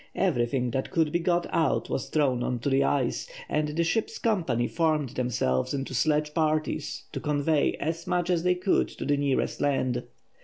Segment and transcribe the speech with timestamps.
[0.15, 4.17] Everything that could be got out was thrown on to the ice, and the ship's
[4.17, 9.15] company formed themselves into sledge parties to convey as much as they could to the
[9.15, 10.01] nearest land.